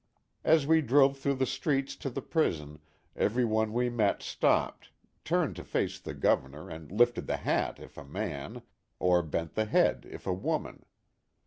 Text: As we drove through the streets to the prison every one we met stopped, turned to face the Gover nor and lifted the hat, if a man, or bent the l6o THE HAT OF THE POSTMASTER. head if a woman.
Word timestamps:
As 0.43 0.65
we 0.65 0.81
drove 0.81 1.19
through 1.19 1.35
the 1.35 1.45
streets 1.45 1.95
to 1.97 2.09
the 2.09 2.23
prison 2.23 2.79
every 3.15 3.45
one 3.45 3.71
we 3.71 3.87
met 3.87 4.23
stopped, 4.23 4.89
turned 5.23 5.55
to 5.57 5.63
face 5.63 5.99
the 5.99 6.15
Gover 6.15 6.49
nor 6.49 6.71
and 6.71 6.91
lifted 6.91 7.27
the 7.27 7.37
hat, 7.37 7.79
if 7.79 7.99
a 7.99 8.03
man, 8.03 8.63
or 8.97 9.21
bent 9.21 9.53
the 9.53 9.61
l6o 9.65 9.65
THE 9.65 9.65
HAT 9.69 9.77
OF 9.77 9.93
THE 9.93 9.93
POSTMASTER. 10.01 10.09
head 10.09 10.15
if 10.15 10.25
a 10.25 10.33
woman. 10.33 10.85